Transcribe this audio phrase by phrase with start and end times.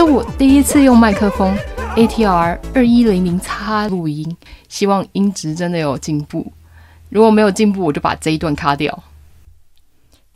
[0.00, 1.54] 是我第一次用麦克风
[1.94, 4.34] ATR 二一零零 X 录音，
[4.66, 6.50] 希望音质真的有进步。
[7.10, 9.04] 如果没有进步，我就把这一段卡掉。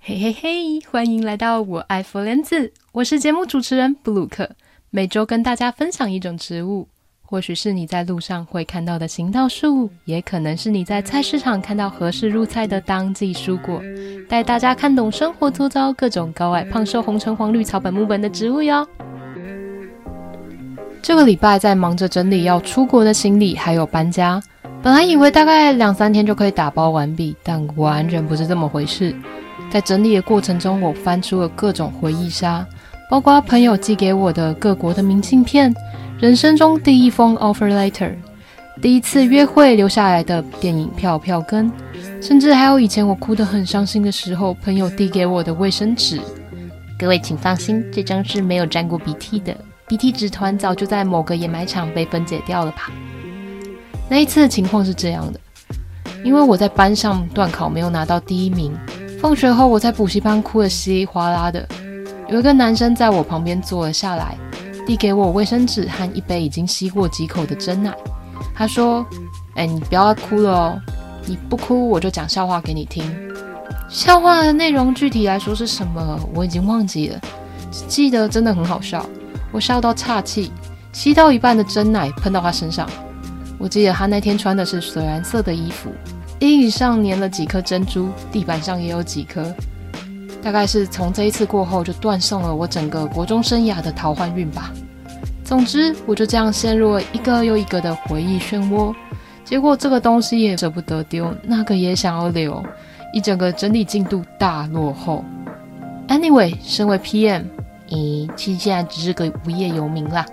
[0.00, 4.50] 嘿嘿嘿，欢迎来到我爱佛莲子，我是节目主持人布鲁克，
[4.90, 6.86] 每周跟大家分享一种植物。
[7.22, 13.80] 或许是你在路上会看到的行道树，也可能是你在菜市场看到合适入菜的当季蔬果，
[14.28, 18.86] 带大家看懂生活周遭各种高矮胖瘦红橙黄绿草本木本的植物哟。
[21.04, 24.42] 这个礼拜在忙着整理要出国的行李，还有搬家。
[24.82, 29.14] 本来以为大概两三天就可以打包完毕，但完全不是这么回事。
[29.70, 32.66] 在整理的过程中，我翻出了各种回忆杀，
[33.10, 35.74] 包括朋友寄给我的各国的明信片。
[36.18, 38.14] 人生中第一封 offer letter，
[38.80, 41.70] 第一次约会留下来的电影票票根，
[42.22, 46.18] 甚至还有以前我哭得很伤心的时候，朋友递给我的卫生纸。
[46.98, 49.54] 各位请放心，这张是没有沾过鼻涕的，
[49.86, 52.90] 鼻涕纸团早就在某个掩埋场被分解掉了吧。
[54.08, 55.40] 那一次的情况是这样的，
[56.24, 58.72] 因为我在班上段考没有拿到第一名，
[59.20, 61.66] 放学后我在补习班哭得稀里哗啦的，
[62.28, 64.36] 有一个男生在我旁边坐了下来。
[64.86, 67.90] 递给我卫生纸和一杯已经吸过几口的真奶，
[68.54, 69.02] 他说
[69.56, 70.78] ：“哎，你不要哭了哦，
[71.24, 73.02] 你不哭我就讲笑话给你听。
[73.88, 77.18] 笑话的内容具体来说是什么，我已经忘记了，
[77.72, 79.06] 只记得真的很好笑，
[79.54, 80.50] 我笑到岔气，
[80.92, 82.90] 吸到一半的真奶喷到他身上。
[83.56, 85.90] 我记得他那天穿的是水蓝色的衣服，
[86.40, 89.54] 阴影上粘了几颗珍珠，地板上也有几颗。”
[90.42, 94.72] 大概是从这一次过后，就断送了我整个国中生涯的桃花运吧。
[95.44, 98.92] 总之，我就这样陷入了一个又一个的回忆漩涡。
[99.44, 102.60] 结果这个东西也舍不得丢，那个也想要留，
[103.12, 105.24] 一整个整理进度大落后。
[106.08, 107.44] Anyway，身为 PM，
[107.94, 110.26] 你，其实现在只是个无业游民啦，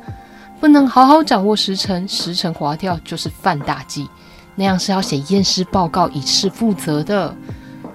[0.59, 4.09] 不能好好掌握时程，时程滑跳就是犯大忌。
[4.55, 7.33] 那样是要写验尸报告以示负责的。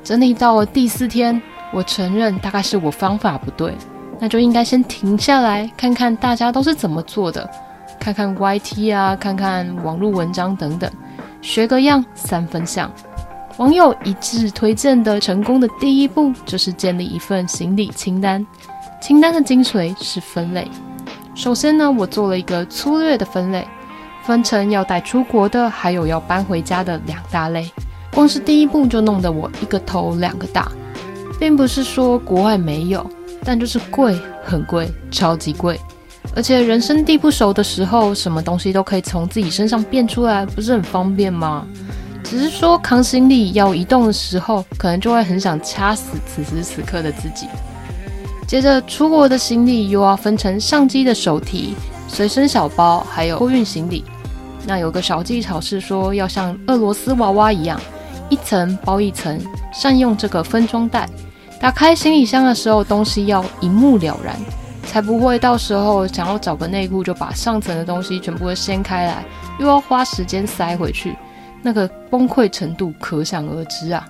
[0.03, 1.43] 整理到了第四天。
[1.72, 3.77] 我承认，大概是我方法不对，
[4.21, 7.47] 那就应该先停下来，看看大家都是怎么做的，
[7.98, 10.91] 看看 YT 啊，看看网络文章等等，
[11.43, 12.91] 学个样，三分像。
[13.56, 18.47] 网友一致推荐的成功的第一步，就是建立一份行李清单。
[19.00, 20.68] 清单的精髓是分类。
[21.34, 23.66] 首先呢，我做了一个粗略的分类，
[24.24, 27.70] 分成要带出国的，还有要搬回家的两大类。
[28.12, 30.70] 光是第一步就弄得我一个头两个大。
[31.38, 33.06] 并不是说国外没有，
[33.44, 35.78] 但就是贵，很贵，超级贵。
[36.34, 41.66] 而且人生地不熟的时候，什么东西都可以从自己身上变出来，不是很方便吗？
[42.24, 47.46] 只是说扛行李要移动的时候，可能就会很想掐死此时此刻的自己。
[48.46, 51.74] 接着出国的行李又要分成上机的手提、
[52.06, 54.04] 随身小包，还有托运行李。
[54.64, 57.80] 那有个小技巧是说，要像俄罗斯娃娃一样，
[58.28, 59.40] 一层包一层，
[59.72, 61.08] 善用这个分装袋。
[61.60, 64.36] 打开行李箱的时候，东西要一目了然，
[64.84, 69.24] 才不会到时候想要找个内裤就把上层的东西全部都掀开来，
[69.58, 71.16] 又要花时间塞回去，
[71.62, 74.06] 那个崩溃程度可想而知啊。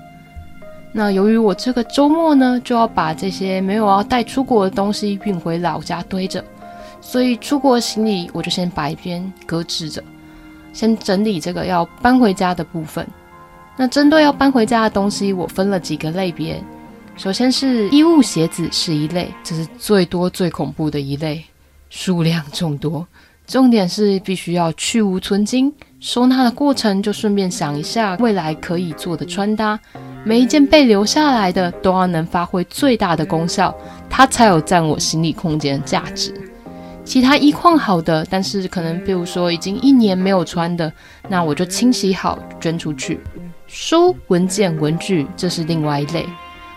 [0.98, 6.42] 那由于我这个周末呢，就要把这些没有要带出国的东西运回老家堆着，
[7.02, 10.02] 所以出国行李我就先摆一边搁置着，
[10.72, 13.06] 先整理这个要搬回家的部分。
[13.76, 16.58] 那针对要搬回家的东西，我分了几个类别。
[17.14, 21.44] 首先是衣物、鞋子是一类，这是最多最恐怖的一类，
[21.90, 23.06] 数量众多。
[23.46, 25.70] 重点是必须要去芜存菁，
[26.00, 29.78] 收纳的过程就顺便想一下未来可以做的穿搭，
[30.26, 33.72] 每一件被留下来的都要能发挥最大的功效，
[34.10, 36.34] 它才有占我行李空间的价值。
[37.04, 40.92] 其他衣况好的，但是可能比如说已经一年没有穿的，
[41.28, 43.20] 那我就清洗好捐出去。
[43.68, 46.26] 书、文件、文具，这是另外一类。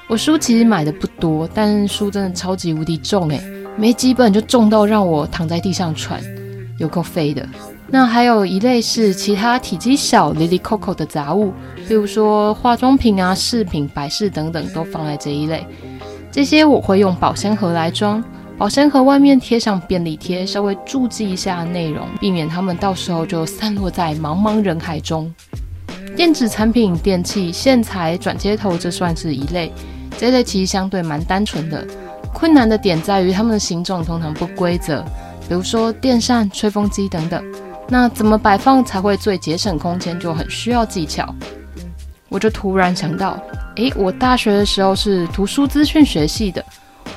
[0.08, 3.42] 我书其实买的不多，但书真的超级无敌重诶，
[3.76, 6.22] 没几本就重到让我躺在地上喘，
[6.78, 7.44] 有够废的。
[7.92, 11.52] 那还有一类是其他体积小、哩哩扣扣的杂物，
[11.88, 15.66] 比如说化妆品啊、饰品、摆饰等等，都放在这一类。
[16.32, 18.24] 这些我会用保鲜盒来装，
[18.60, 25.34] 保鲜盒外面贴上便利贴，稍微注记一下内容，避免它们到时候就散落在茫茫人海中。
[26.16, 29.74] 电子产品、电器、线材、转接头，这算是一类。
[30.18, 31.88] 这类其实相对蛮单纯的，
[32.34, 35.04] 困难的点在于它们的形状通常不规则，
[35.48, 37.44] 比如说电扇、吹风机等等。
[37.90, 41.34] 那怎么摆放才会最节省空间，就很需要技巧。
[42.30, 43.42] 我就突然想到，
[43.78, 46.64] 诶，我大学的时候是图书资讯学系的，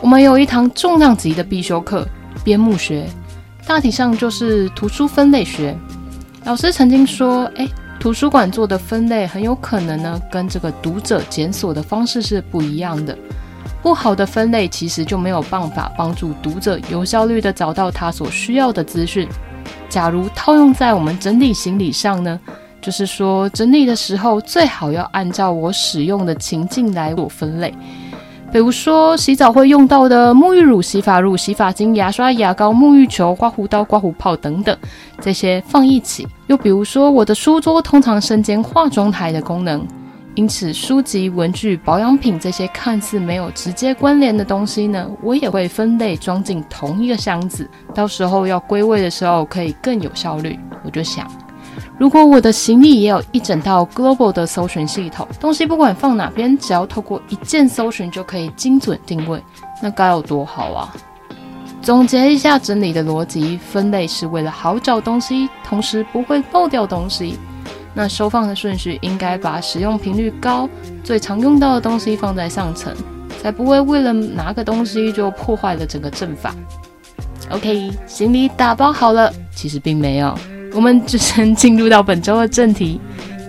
[0.00, 2.08] 我们有一堂重量级的必修课——
[2.42, 3.06] 编目学，
[3.66, 5.76] 大体上就是图书分类学。
[6.44, 7.69] 老师曾经说，诶，
[8.00, 13.16] 图书馆做的分类很有可能呢，跟这个读者检索的方式是不一样的。
[13.82, 19.28] 不好的分类其实就没有办法帮助读者有效率地找到他所需要的资讯。
[19.93, 22.41] 假如套用在我们整理行李上呢，
[22.81, 27.75] 就是说整理的时候最好要按照我使用的情境来做分类。
[28.50, 34.75] 比如说，洗澡会用到的沐浴乳、洗发乳、洗发精、牙刷、牙膏、沐浴球、刮胡刀、刮胡泡等等，
[35.21, 36.27] 这些放一起。
[36.47, 39.87] 又比如说，我的书桌通常身兼化妆台的功能，
[40.34, 50.58] 因此书籍、文具、保养品这些看似没有直接关联的东西呢，我也会分类装进同一个箱子，到时候要归位的时候可以更有效率。
[50.82, 51.31] 我就想。
[51.99, 59.43] 如果我的行李也有一整套 global 的搜寻系统，东西不管放哪边，只要透过一键搜寻就可以精准定位，
[59.82, 60.94] 那该有多好啊！
[61.81, 67.38] 总结一下整理的逻辑：分类是为了好找东西，同时不会漏掉东西。
[67.94, 70.69] 那收放的顺序应该把使用频率高、
[71.05, 72.94] 最常用到的东西放在上层，
[73.43, 76.55] 才不会为了拿个东西就破坏了整个阵法。
[77.50, 80.35] OK，行李打包好了，其实并没有。
[80.73, 82.99] 我们只先进入到本周的正题。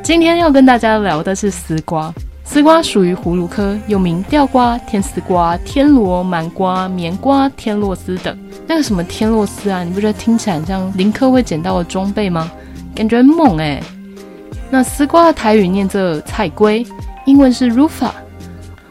[0.03, 2.13] 今天要跟大家聊的是丝瓜。
[2.43, 8.37] 丝瓜属于葫芦科，又名吊瓜、天丝瓜、天螺、满瓜、棉瓜、天螺丝等。
[8.67, 12.51] 那个什么天螺丝啊，你不觉得听起来很像林克会捡到的装备吗？
[12.93, 13.81] 感觉很猛哎。
[14.73, 16.83] 那丝瓜的台语念作菜龟，
[17.27, 18.09] 英文是 Rufa。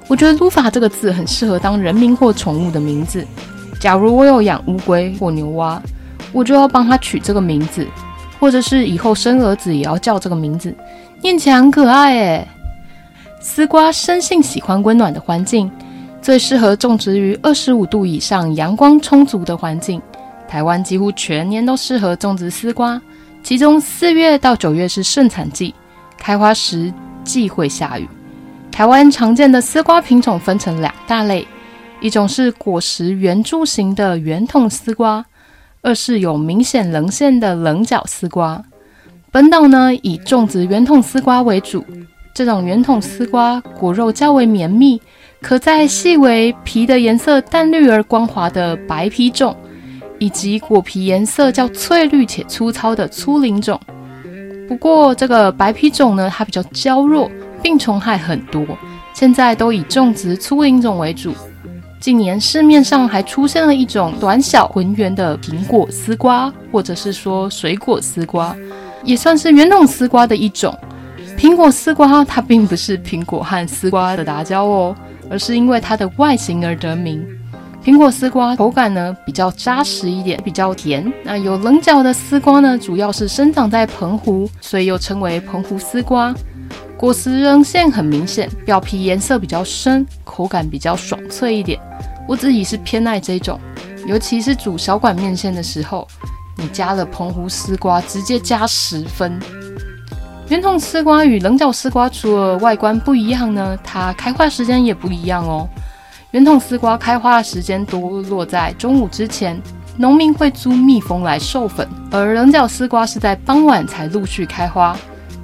[0.06, 3.26] 我觉得 Rufa 这个字很适合当人名或宠物的名字。
[3.81, 5.82] 假如我有养乌龟或牛蛙，
[6.31, 7.84] 我就要帮它取这个名字。
[8.38, 10.73] 或者是以后生儿子也要叫这个名字，
[11.20, 12.49] 念起来很可爱诶。
[13.40, 15.69] 丝瓜生性喜欢温暖的环境，
[16.20, 20.00] 最适合种植于二十五度以上、阳光充足的环境。
[20.46, 23.02] 台湾几乎全年都适合种植丝瓜，
[23.43, 25.75] 其中四月到九月是盛产季，
[26.17, 26.93] 开花时
[27.25, 28.09] 忌讳下雨。
[28.71, 31.47] 台湾常见的丝瓜品种分成两大类，
[32.00, 35.25] 一种是果实圆柱形的圆筒丝瓜。
[35.83, 38.62] 二是有明显棱线的棱角丝瓜。
[39.33, 41.85] 本岛呢，以种植圆筒丝瓜为主。
[42.33, 45.03] 这种圆筒丝瓜果肉较为绵密，
[45.41, 49.56] 可在细微皮的颜色淡绿而光滑的白皮种，
[50.23, 53.81] 以及果皮颜色较翠绿且粗糙的粗鳞种。
[54.69, 57.29] 不过这个白皮种呢，它比较娇弱，
[57.61, 58.65] 病虫害很多，
[59.13, 61.35] 现在都以种植粗鳞种为主。
[61.99, 68.55] 近年市面上还出现了一种短小浑圆的苹果丝瓜，或者是说水果丝瓜，
[69.03, 70.73] 也算是圆筒丝瓜的一种。
[71.37, 74.95] 苹果丝瓜它并不是苹果和丝瓜的杂交哦，
[75.29, 77.27] 而是因为它的外形而得名。
[77.84, 81.12] 苹果丝瓜口感呢比较扎实一点，比较甜。
[81.25, 86.32] 那有棱角的丝瓜呢，主要是生长在澎湖，所以又称为澎湖丝瓜。
[86.96, 91.76] 果实棱线很明显，表皮颜色比较深，口感比较爽脆一点。
[92.29, 93.58] 我自己是偏爱这种，
[94.06, 96.06] 尤其是煮小管面线的时候，
[96.56, 99.40] 你加了澎湖丝瓜，直接加十分。
[100.49, 105.69] 圆筒丝瓜与棱角丝瓜除了外观不一样呢，它开花时间也不一样哦。
[106.32, 109.60] 圆筒丝瓜开花的时间多落在中午之前，
[109.98, 114.96] 农民会租蜜蜂来授粉，而棱角丝瓜是在傍晚才陆续开花。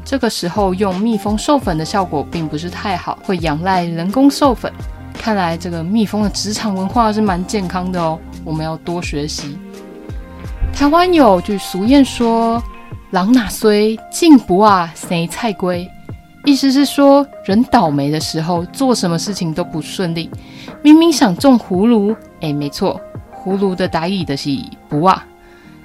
[0.03, 4.73] 这个时候用蜜蜂授粉的效果并不是太好，会仰赖人工授粉。
[5.13, 9.59] 看来这个蜜蜂的职场文化是蛮健康的哦，我们要多学习。
[10.73, 12.63] 台湾有句俗谚说
[13.13, 15.87] ：“人若衰，进不啊生菜龟”，
[16.49, 20.31] 意思是说人倒霉的时候做什么事情都不顺利。
[20.83, 22.99] 明明想种葫芦，哎，没错，
[23.45, 24.49] 葫芦的台语的是
[24.89, 25.23] 不啊，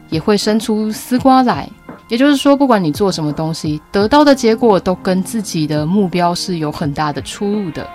[0.09, 1.69] 也会生出丝瓜来。
[2.07, 7.85] 也就是说，不管你做什么东西，得到的结果都跟自己的目标是有很大的出入的。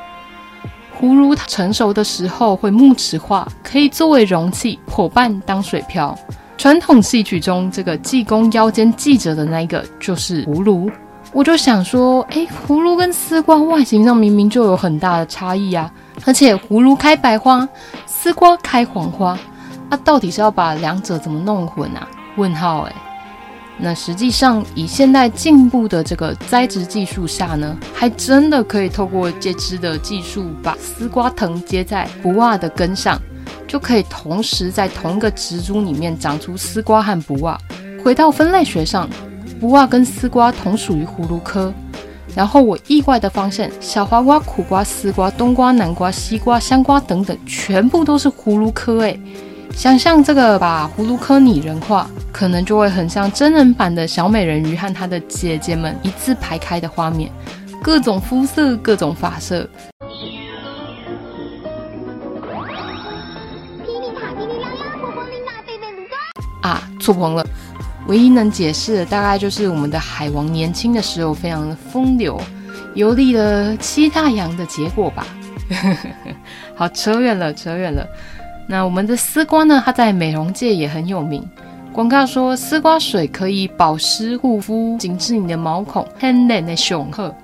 [1.00, 6.14] 葫芦它成熟的时候会木质化，可以作为容器，伙伴当水漂。
[6.58, 10.90] 传统戏曲中，这个济公腰间系着的那个就是葫芦。
[11.32, 15.90] 我就想说，哎，葫芦跟丝瓜外形上明明就有很大的差异啊，
[16.24, 17.68] 而且葫芦开白花，
[18.06, 19.38] 丝瓜开黄花，
[19.90, 22.08] 那、到底是要把两者怎么弄混啊？
[22.36, 22.92] 问号哎。
[23.80, 33.20] 那实际上，以现代进步的这个栽植技术下呢，还真的可以透过接枝的技术，把丝瓜藤接在不袜的根上，
[33.68, 37.56] 就可以同时在同一个植株里面长出丝瓜和不袜。
[38.02, 39.08] 回到分类学上，
[39.60, 41.72] 不袜跟丝瓜同属于葫芦科。
[42.34, 49.18] 然后我意外的发现，小黄瓜、苦瓜、丝瓜、冬瓜、南瓜、西瓜、香瓜等等，全部都是葫芦科诶。
[49.72, 57.30] 想象这个把葫芦科拟人化，可能就会很像真人版的小美人鱼和她的姐姐们一字排开的画面，
[57.82, 59.68] 各种肤色，各种发色。
[66.60, 67.46] 啊，触碰了。
[68.08, 72.40] 唯一能解释的大概就是我们的海王年轻的时候非常的风流，
[72.94, 75.26] 游历了七大洋的结果吧。
[76.74, 78.06] 好，扯远了，扯远了。
[78.66, 79.82] 那我们的丝瓜呢？
[79.84, 81.46] 它在美容界也很有名。
[81.92, 87.34] 广告说丝瓜水可以保湿护肤，紧致你的毛孔，很嫩的雄鹤。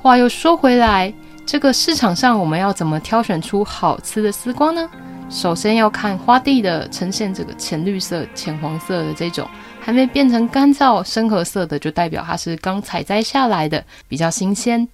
[0.00, 1.12] 话又说回来，
[1.44, 4.88] 这个市场上我们要怎么挑选出好吃的丝瓜呢？
[5.30, 9.48] 首先要看花蒂的呈现，这个浅绿色、浅黄色的这种。
[9.84, 14.88] 还没变成干燥深褐色的，就代表它是刚采摘下来的，比较新鲜。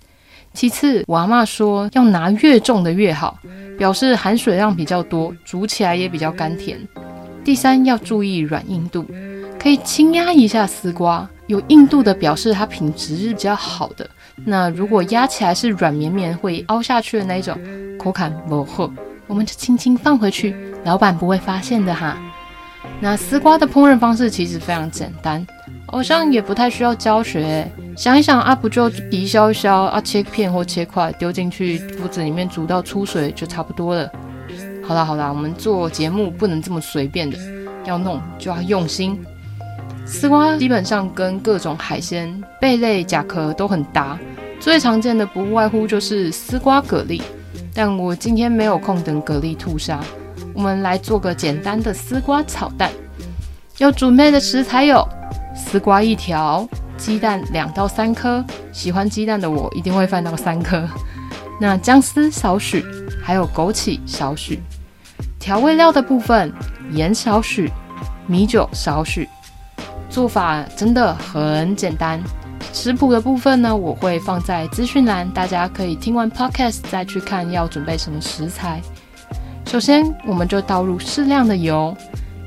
[0.52, 3.38] 其次，我阿嬷说要拿越重的越好，
[3.78, 6.76] 表示含水量比较多，煮起来也比较甘甜。
[7.44, 9.06] 第三，要注意软硬度，
[9.60, 14.10] 可以轻压一下丝瓜，有硬度的表示它品质是比较好的。
[14.44, 17.56] 那如果压起来是软绵绵会凹下去的那种，
[17.96, 18.92] 口感不厚，
[19.28, 20.52] 我们就轻轻放回去，
[20.84, 22.18] 老板不会发现的哈。
[23.02, 25.44] 那丝瓜的烹饪方式其实非常简单，
[25.86, 27.66] 好像也不太需要教学。
[27.96, 34.10] 想一想啊，不就皮削一削啊，切片或切块丢进去锅子里面煮到出水就差不多了。
[34.82, 37.38] 好啦好啦，我们做节目不能这么随便的，
[37.86, 39.18] 要弄就要用心。
[40.04, 44.18] 丝瓜基本上跟各种海鲜、贝类、甲壳都很搭，
[44.58, 47.22] 最常见的不外乎就是丝瓜蛤蜊，
[47.72, 50.00] 但我今天没有空等蛤蜊吐沙。
[50.54, 52.90] 我们来做个简单的丝瓜炒蛋。
[53.78, 55.06] 要准备的食材有
[55.54, 60.86] 丝瓜一条、鸡蛋两到三颗，喜欢鸡蛋的我一定会放到三颗。
[61.60, 62.84] 那姜丝少许，
[63.22, 64.62] 还有枸杞少许。
[65.38, 66.52] 调味料的部分，
[66.92, 67.70] 盐少许，
[68.26, 69.28] 米酒少许。
[70.10, 72.20] 做法真的很简单。
[72.72, 78.80] 食谱的部分呢，我会放在资讯栏，大家可以听完 podcast 再去看要准备什么食材。
[79.70, 81.96] 首先，我们就倒入适量的油，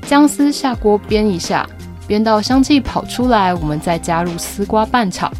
[0.02, 1.66] 姜丝下锅煸一下，
[2.06, 5.32] 煸到香气跑出来，我们再加入丝瓜拌炒。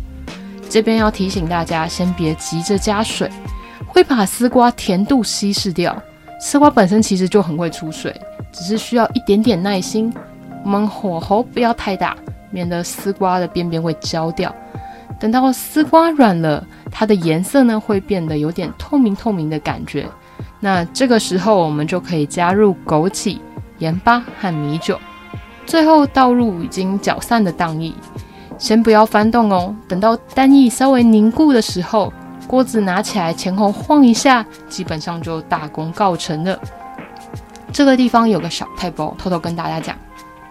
[0.71, 3.31] 这边要提醒大家，先别急着加水，
[3.87, 5.95] 会把丝瓜甜度稀释掉。
[6.41, 8.19] 丝瓜本身其实就很会出水，
[8.51, 10.11] 只是需要一点点耐心。
[10.65, 12.17] 我们火候不要太大，
[12.51, 14.51] 免得丝瓜的边边会焦掉。
[15.21, 20.09] 等到丝瓜软了，它的颜色呢会变得有点透明透明的感觉。
[20.65, 23.39] 那这个时候，我们就可以加入枸杞、
[23.81, 24.99] 盐巴和米酒，
[25.67, 27.93] 最后倒入已经搅散的蛋液。
[28.57, 32.11] 先不要翻动哦，等到蛋液稍微凝固的时候，
[32.47, 36.59] 锅子拿起来前后晃一下，基本上就大功告成了。
[37.71, 39.95] 这个地方有个小撇步，偷偷跟大家讲，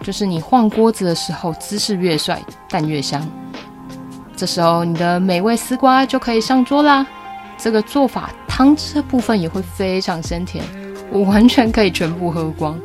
[0.00, 2.40] 就是你晃锅子的时候，姿势越帅，
[2.70, 3.20] 蛋越香。
[4.36, 7.04] 这时候，你的美味丝瓜就可以上桌啦。
[7.58, 10.64] 这个做法，汤汁的部分也会非常鲜甜，
[11.10, 12.78] 我完全可以全部喝光。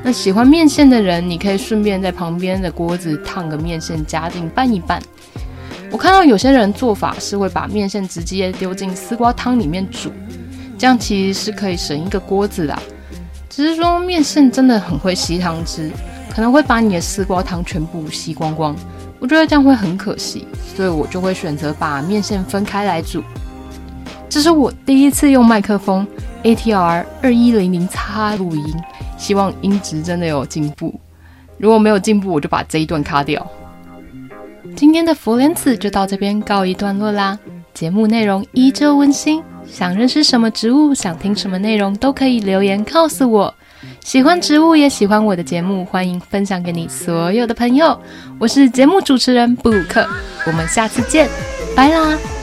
[0.00, 5.02] 那喜欢面线的人，你可以顺便在旁边的锅子烫个面线，加进拌一拌。
[5.90, 10.12] 我看到有些人做法是会把面线直接丢进丝瓜汤里面煮，
[10.78, 12.78] 这样其实是可以省一个锅子的。
[13.50, 15.90] 只是说面线真的很会吸汤汁，
[16.32, 18.72] 可能会把你的丝瓜汤全部吸光光。
[19.18, 20.46] 我觉得这样会很可惜，
[20.76, 23.20] 所以我就会选择把面线分开来煮。
[24.28, 26.06] 这是我第一次用麦克风
[26.42, 28.74] ATR 二一零零叉录音，
[29.16, 30.98] 希望音质真的有进步。
[31.56, 33.44] 如果没有进步，我就把这一段卡掉。
[34.76, 37.38] 今天的佛莲子就到这边告一段落啦。
[37.72, 43.54] 节目内容依旧温馨，想认识什么植物，想听什么内容，都可以留言告诉我。
[44.04, 47.98] 喜欢植物也喜欢我的节目，欢迎分享给你所有的朋友。
[48.38, 50.06] 我是节目主持人布鲁克，
[50.46, 51.28] 我们下次见，
[51.74, 52.37] 拜啦。